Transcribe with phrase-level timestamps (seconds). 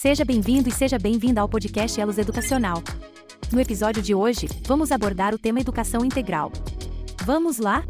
[0.00, 2.80] Seja bem-vindo e seja bem-vinda ao podcast Elos Educacional.
[3.52, 6.52] No episódio de hoje, vamos abordar o tema educação integral.
[7.24, 7.84] Vamos lá?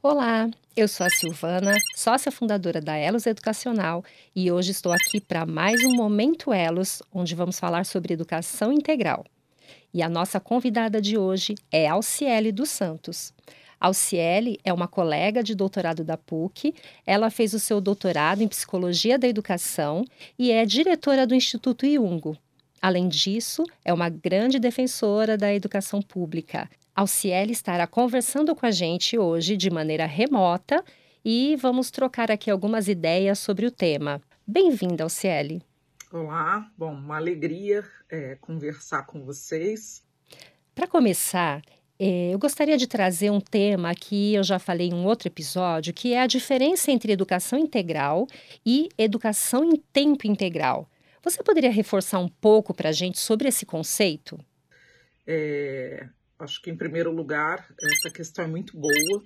[0.00, 5.44] Olá, eu sou a Silvana, sócia fundadora da Elos Educacional, e hoje estou aqui para
[5.44, 9.24] mais um Momento Elos, onde vamos falar sobre educação integral.
[9.92, 13.34] E a nossa convidada de hoje é Alciele dos Santos.
[13.80, 16.74] Alciele é uma colega de doutorado da PUC.
[17.06, 20.04] Ela fez o seu doutorado em Psicologia da Educação
[20.38, 22.36] e é diretora do Instituto Iungo.
[22.80, 26.68] Além disso, é uma grande defensora da educação pública.
[26.94, 30.82] Alciele estará conversando com a gente hoje de maneira remota
[31.24, 34.22] e vamos trocar aqui algumas ideias sobre o tema.
[34.46, 35.62] Bem-vinda, Alciele.
[36.12, 40.04] Olá, bom, uma alegria é, conversar com vocês.
[40.74, 41.62] Para começar,
[41.98, 46.12] eu gostaria de trazer um tema que eu já falei em um outro episódio, que
[46.12, 48.26] é a diferença entre educação integral
[48.64, 50.90] e educação em tempo integral.
[51.22, 54.38] Você poderia reforçar um pouco para a gente sobre esse conceito?
[55.26, 59.24] É, acho que, em primeiro lugar, essa questão é muito boa.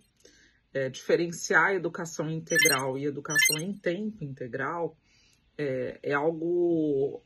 [0.73, 4.97] É, diferenciar a educação integral e educação em tempo integral
[5.59, 7.23] é, é algo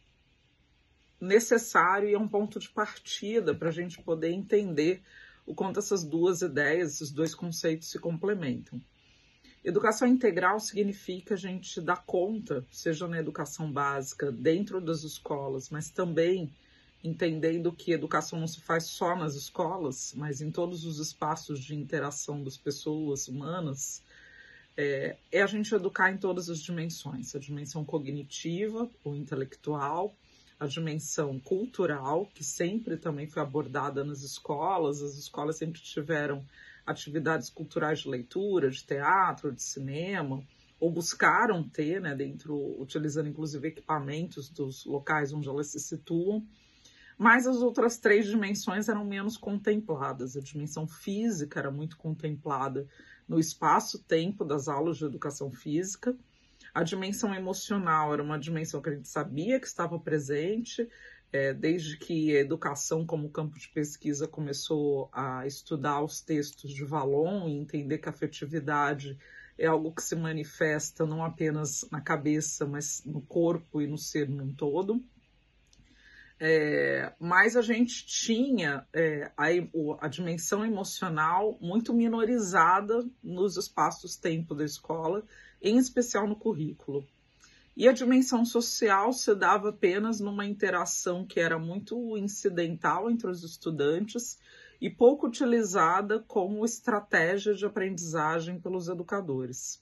[1.21, 5.03] necessário e é um ponto de partida para a gente poder entender
[5.47, 8.81] o quanto essas duas ideias, esses dois conceitos se complementam.
[9.65, 15.89] Educação integral significa a gente dar conta, seja na educação básica, dentro das escolas, mas
[15.89, 16.53] também
[17.03, 21.75] entendendo que educação não se faz só nas escolas, mas em todos os espaços de
[21.75, 24.03] interação das pessoas humanas,
[24.77, 30.15] é, é a gente educar em todas as dimensões: a dimensão cognitiva, ou intelectual,
[30.59, 36.45] a dimensão cultural, que sempre também foi abordada nas escolas, as escolas sempre tiveram
[36.87, 40.43] atividades culturais de leitura, de teatro, de cinema,
[40.79, 46.47] ou buscaram ter, né, dentro, utilizando inclusive equipamentos dos locais onde elas se situam,
[47.17, 50.37] mas as outras três dimensões eram menos contempladas.
[50.37, 52.87] A dimensão física era muito contemplada
[53.27, 56.15] no espaço-tempo das aulas de educação física,
[56.75, 60.89] a dimensão emocional era uma dimensão que a gente sabia que estava presente,
[61.33, 66.85] é, desde que a educação como campo de pesquisa começou a estudar os textos de
[66.85, 69.17] Valon e entender que a afetividade
[69.57, 74.29] é algo que se manifesta não apenas na cabeça, mas no corpo e no ser
[74.29, 75.01] num todo.
[76.41, 79.47] É, mas a gente tinha é, a,
[80.01, 85.25] a, dimensão emocional muito minorizada nos espaços-tempo da escola
[85.65, 87.05] em especial no currículo.
[87.77, 93.43] E a dimensão social se dava apenas numa interação que era muito incidental entre os
[93.43, 94.39] estudantes
[94.81, 99.81] e pouco utilizada como estratégia de aprendizagem pelos educadores.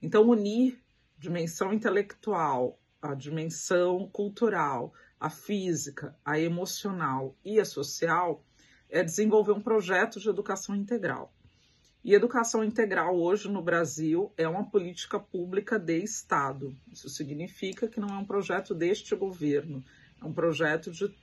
[0.00, 0.80] Então, unir
[1.18, 8.44] dimensão intelectual, a dimensão cultural, a física, a emocional e a social
[8.88, 11.32] é desenvolver um projeto de educação integral.
[12.08, 16.74] E educação integral hoje no Brasil é uma política pública de Estado.
[16.90, 19.84] Isso significa que não é um projeto deste governo,
[20.18, 21.14] é um projeto de,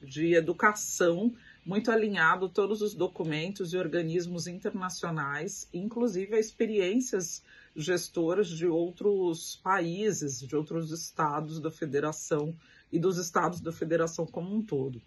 [0.00, 1.34] de educação
[1.66, 7.42] muito alinhado a todos os documentos e organismos internacionais, inclusive a experiências
[7.74, 12.54] gestoras de outros países, de outros estados da federação
[12.92, 15.02] e dos estados da federação como um todo.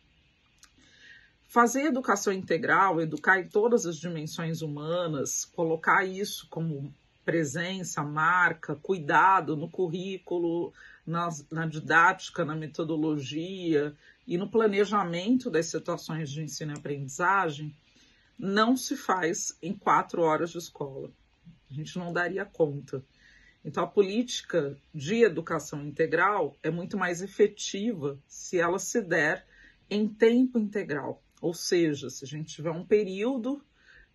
[1.51, 6.95] Fazer educação integral, educar em todas as dimensões humanas, colocar isso como
[7.25, 10.73] presença, marca, cuidado no currículo,
[11.05, 13.93] na, na didática, na metodologia
[14.25, 17.75] e no planejamento das situações de ensino e aprendizagem,
[18.39, 21.11] não se faz em quatro horas de escola.
[21.69, 23.03] A gente não daria conta.
[23.65, 29.45] Então, a política de educação integral é muito mais efetiva se ela se der
[29.89, 31.21] em tempo integral.
[31.41, 33.61] Ou seja, se a gente tiver um período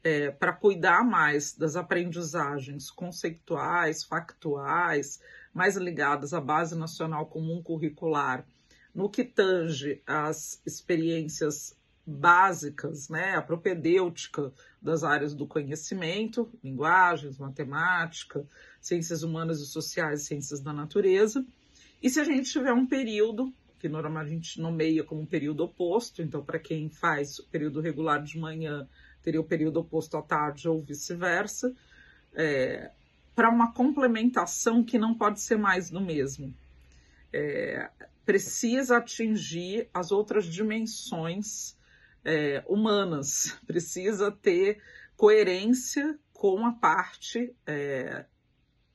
[0.05, 5.21] é, para cuidar mais das aprendizagens conceituais, factuais,
[5.53, 8.47] mais ligadas à Base Nacional Comum Curricular,
[8.95, 18.47] no que tange às experiências básicas, né, a propedêutica das áreas do conhecimento, linguagens, matemática,
[18.81, 21.45] ciências humanas e sociais, ciências da natureza.
[22.01, 25.65] E se a gente tiver um período que normalmente a gente nomeia como um período
[25.65, 28.89] oposto, então para quem faz o período regular de manhã,
[29.23, 31.75] teria o período oposto à tarde ou vice-versa,
[32.35, 32.91] é,
[33.35, 36.55] para uma complementação que não pode ser mais do mesmo.
[37.33, 37.91] É,
[38.25, 41.77] precisa atingir as outras dimensões
[42.25, 44.81] é, humanas, precisa ter
[45.17, 48.25] coerência com a parte é,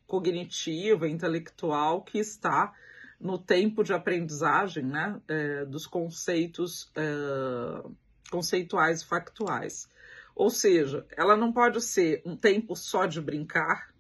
[0.06, 2.74] cognitiva, intelectual que está
[3.22, 7.90] no tempo de aprendizagem né, é, dos conceitos é,
[8.30, 9.88] conceituais e factuais.
[10.36, 13.94] Ou seja, ela não pode ser um tempo só de brincar,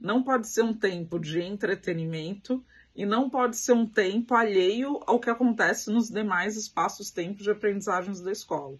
[0.00, 2.64] não pode ser um tempo de entretenimento
[2.96, 8.20] e não pode ser um tempo alheio ao que acontece nos demais espaços-tempos de aprendizagens
[8.20, 8.76] da escola.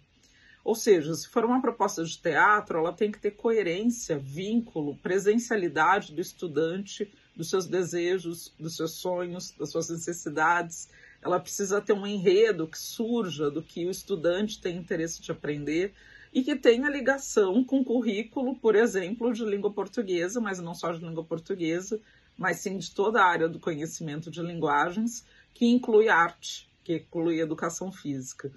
[0.63, 6.13] Ou seja, se for uma proposta de teatro, ela tem que ter coerência, vínculo, presencialidade
[6.13, 10.89] do estudante, dos seus desejos, dos seus sonhos, das suas necessidades.
[11.21, 15.93] Ela precisa ter um enredo que surja do que o estudante tem interesse de aprender
[16.31, 20.91] e que tenha ligação com o currículo, por exemplo, de língua portuguesa, mas não só
[20.91, 21.99] de língua portuguesa,
[22.37, 27.39] mas sim de toda a área do conhecimento de linguagens, que inclui arte, que inclui
[27.39, 28.51] educação física.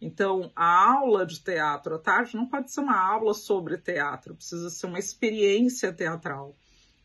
[0.00, 4.68] Então, a aula de teatro à tarde não pode ser uma aula sobre teatro, precisa
[4.68, 6.54] ser uma experiência teatral,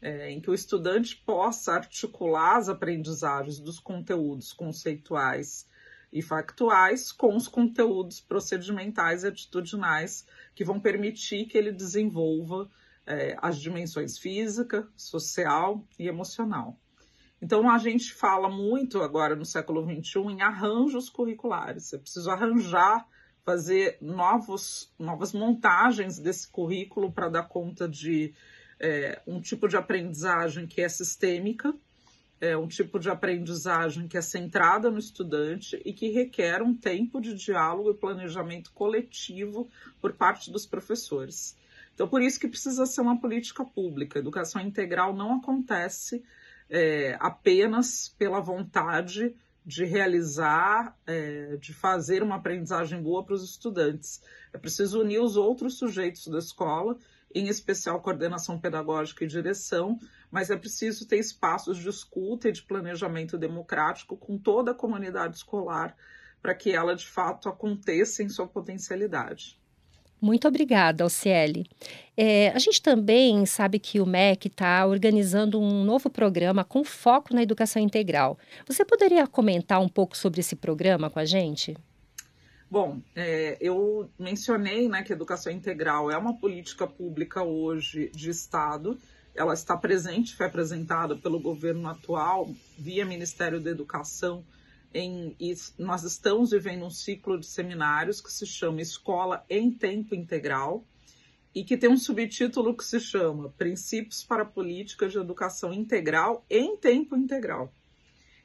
[0.01, 5.67] é, em que o estudante possa articular as aprendizagens dos conteúdos conceituais
[6.11, 10.25] e factuais com os conteúdos procedimentais e atitudinais
[10.55, 12.69] que vão permitir que ele desenvolva
[13.05, 16.77] é, as dimensões física, social e emocional.
[17.41, 21.93] Então, a gente fala muito agora no século XXI em arranjos curriculares.
[21.93, 23.07] É preciso arranjar,
[23.45, 28.33] fazer novos, novas montagens desse currículo para dar conta de
[28.79, 31.73] é, um tipo de aprendizagem que é sistêmica,
[32.41, 37.19] é um tipo de aprendizagem que é centrada no estudante e que requer um tempo
[37.19, 41.57] de diálogo e planejamento coletivo por parte dos professores.
[41.93, 44.19] Então, por isso que precisa ser uma política pública.
[44.19, 46.23] Educação integral não acontece
[46.69, 49.35] é, apenas pela vontade
[49.65, 54.21] de realizar, é, de fazer uma aprendizagem boa para os estudantes.
[54.53, 56.97] É preciso unir os outros sujeitos da escola,
[57.33, 59.99] em especial coordenação pedagógica e direção,
[60.31, 65.37] mas é preciso ter espaços de escuta e de planejamento democrático com toda a comunidade
[65.37, 65.95] escolar
[66.41, 69.59] para que ela de fato aconteça em sua potencialidade.
[70.21, 71.65] Muito obrigada, Alciele.
[72.17, 77.33] É, a gente também sabe que o MEC está organizando um novo programa com foco
[77.33, 78.37] na educação integral.
[78.67, 81.77] Você poderia comentar um pouco sobre esse programa com a gente?
[82.69, 88.29] Bom, é, eu mencionei né, que a educação integral é uma política pública hoje de
[88.29, 88.99] Estado.
[89.35, 94.45] Ela está presente, foi apresentada pelo governo atual via Ministério da Educação
[94.93, 95.35] em,
[95.77, 100.83] nós estamos vivendo um ciclo de seminários que se chama Escola em Tempo Integral
[101.53, 106.77] e que tem um subtítulo que se chama Princípios para Políticas de Educação Integral em
[106.77, 107.73] Tempo Integral.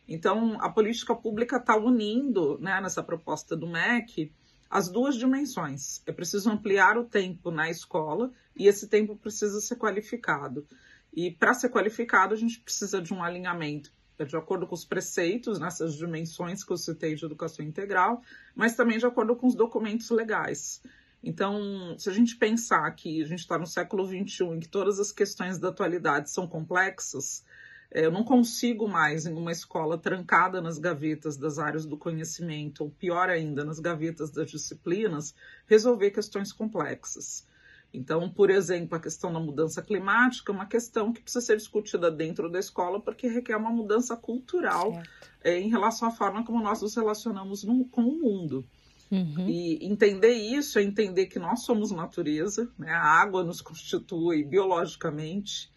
[0.06, 4.32] Então, a política pública está unindo, né, nessa proposta do MEC,
[4.68, 6.02] as duas dimensões.
[6.06, 10.66] É preciso ampliar o tempo na escola e esse tempo precisa ser qualificado.
[11.12, 13.92] E para ser qualificado, a gente precisa de um alinhamento
[14.22, 18.22] de acordo com os preceitos nessas dimensões que eu citei de educação integral,
[18.54, 20.80] mas também de acordo com os documentos legais.
[21.22, 25.00] Então, se a gente pensar que a gente está no século XXI, em que todas
[25.00, 27.53] as questões da atualidade são complexas, é,
[27.94, 32.90] eu não consigo mais, em uma escola trancada nas gavetas das áreas do conhecimento, ou
[32.90, 35.32] pior ainda, nas gavetas das disciplinas,
[35.66, 37.46] resolver questões complexas.
[37.92, 42.10] Então, por exemplo, a questão da mudança climática é uma questão que precisa ser discutida
[42.10, 45.00] dentro da escola porque requer uma mudança cultural
[45.44, 48.66] é, em relação à forma como nós nos relacionamos no, com o mundo.
[49.12, 49.48] Uhum.
[49.48, 52.90] E entender isso é entender que nós somos natureza, né?
[52.90, 55.70] a água nos constitui biologicamente,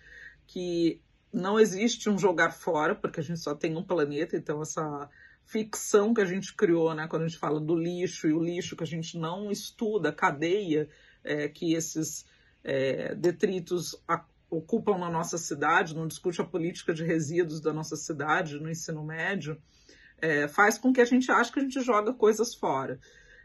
[0.48, 1.00] que
[1.38, 5.10] não existe um jogar fora, porque a gente só tem um planeta, então essa
[5.46, 8.76] ficção que a gente criou, né, quando a gente fala do lixo e o lixo
[8.76, 10.90] que a gente não estuda, cadeia
[11.24, 12.26] é, que esses
[12.64, 17.96] é, detritos a, ocupam na nossa cidade, não discute a política de resíduos da nossa
[17.96, 19.58] cidade no ensino médio,
[20.20, 23.00] é, faz com que a gente ache que a gente joga coisas fora.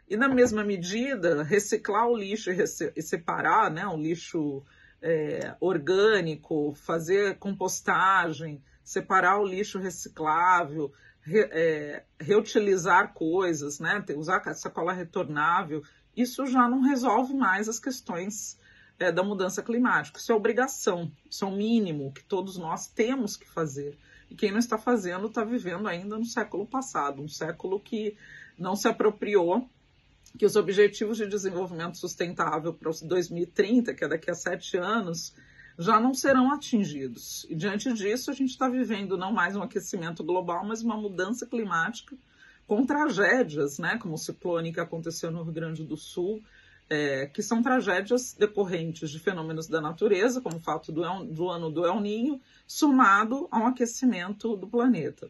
[0.09, 2.57] E na mesma medida, reciclar o lixo e,
[2.95, 4.63] e separar né, o lixo
[5.03, 14.93] é, orgânico, fazer compostagem, separar o lixo reciclável, re, é, reutilizar coisas, né, usar sacola
[14.93, 15.83] retornável,
[16.15, 18.57] isso já não resolve mais as questões
[18.97, 20.19] é, da mudança climática.
[20.19, 23.97] Isso é obrigação, isso é o mínimo que todos nós temos que fazer.
[24.29, 28.15] E quem não está fazendo está vivendo ainda no século passado, um século que
[28.57, 29.69] não se apropriou
[30.37, 35.33] que os Objetivos de Desenvolvimento Sustentável para 2030, que é daqui a sete anos,
[35.77, 37.45] já não serão atingidos.
[37.49, 41.45] E diante disso, a gente está vivendo não mais um aquecimento global, mas uma mudança
[41.45, 42.15] climática
[42.67, 46.41] com tragédias, né, como o ciclone que aconteceu no Rio Grande do Sul,
[46.89, 51.69] é, que são tragédias decorrentes de fenômenos da natureza, como o fato do, do ano
[51.69, 55.29] do El Ninho, somado ao aquecimento do planeta.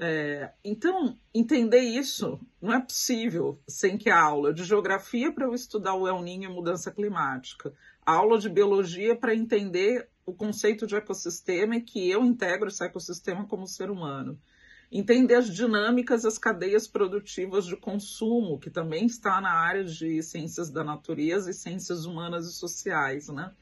[0.00, 5.54] É, então, entender isso não é possível sem que a aula de geografia para eu
[5.54, 7.74] estudar o El Ninho e mudança climática,
[8.06, 12.84] a aula de biologia para entender o conceito de ecossistema e que eu integro esse
[12.84, 14.40] ecossistema como ser humano.
[14.90, 20.70] Entender as dinâmicas, as cadeias produtivas de consumo, que também está na área de ciências
[20.70, 23.52] da natureza e ciências humanas e sociais, né?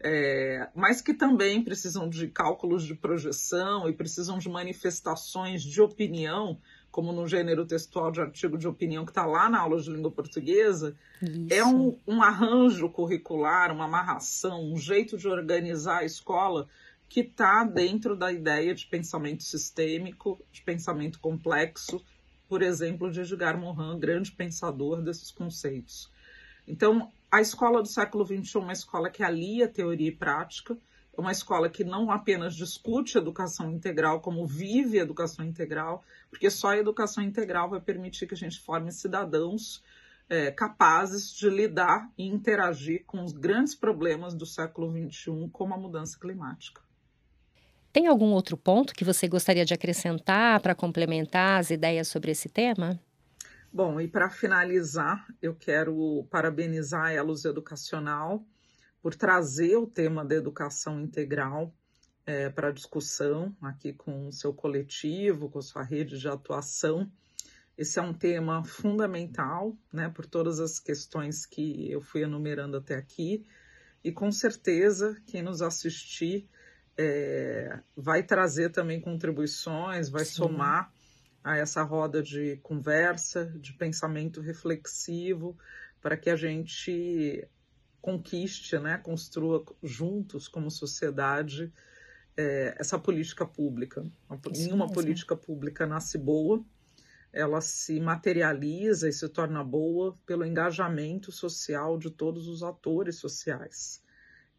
[0.00, 6.58] É, mas que também precisam de cálculos de projeção e precisam de manifestações de opinião,
[6.90, 10.10] como no gênero textual de artigo de opinião que está lá na aula de língua
[10.10, 11.46] portuguesa, Isso.
[11.50, 16.68] é um, um arranjo curricular, uma amarração, um jeito de organizar a escola
[17.08, 22.04] que está dentro da ideia de pensamento sistêmico, de pensamento complexo,
[22.48, 26.10] por exemplo, de Edgar Morin, grande pensador desses conceitos.
[26.66, 30.74] Então, a escola do século XXI é uma escola que alia teoria e prática,
[31.14, 36.68] é uma escola que não apenas discute educação integral, como vive educação integral, porque só
[36.68, 39.82] a educação integral vai permitir que a gente forme cidadãos
[40.30, 45.78] é, capazes de lidar e interagir com os grandes problemas do século XXI, como a
[45.78, 46.80] mudança climática.
[47.92, 52.48] Tem algum outro ponto que você gostaria de acrescentar para complementar as ideias sobre esse
[52.48, 52.98] tema?
[53.76, 58.42] Bom, e para finalizar, eu quero parabenizar a Elos Educacional
[59.02, 61.74] por trazer o tema da educação integral
[62.24, 67.06] é, para discussão aqui com o seu coletivo, com sua rede de atuação.
[67.76, 72.94] Esse é um tema fundamental, né, por todas as questões que eu fui enumerando até
[72.94, 73.46] aqui,
[74.02, 76.48] e com certeza quem nos assistir
[76.96, 80.32] é, vai trazer também contribuições, vai Sim.
[80.32, 80.95] somar
[81.46, 85.56] a essa roda de conversa, de pensamento reflexivo,
[86.00, 87.48] para que a gente
[88.00, 91.72] conquiste, né, construa juntos como sociedade
[92.36, 94.04] é, essa política pública.
[94.56, 96.64] Nenhuma política pública nasce boa,
[97.32, 104.02] ela se materializa e se torna boa pelo engajamento social de todos os atores sociais.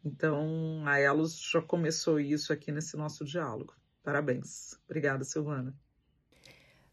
[0.05, 3.75] Então, a Elos já começou isso aqui nesse nosso diálogo.
[4.01, 4.79] Parabéns.
[4.85, 5.75] Obrigada, Silvana.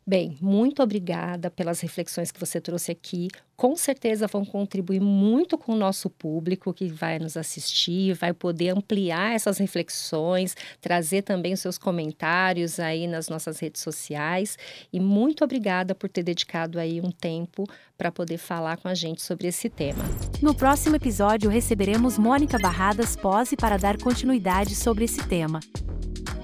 [0.07, 3.29] Bem, muito obrigada pelas reflexões que você trouxe aqui.
[3.57, 8.77] Com certeza vão contribuir muito com o nosso público que vai nos assistir, vai poder
[8.77, 14.59] ampliar essas reflexões, trazer também os seus comentários aí nas nossas redes sociais.
[14.93, 19.23] E muito obrigada por ter dedicado aí um tempo para poder falar com a gente
[19.23, 20.05] sobre esse tema.
[20.43, 25.61] No próximo episódio receberemos Mônica Barradas Pose para dar continuidade sobre esse tema.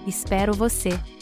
[0.07, 1.19] Espero você!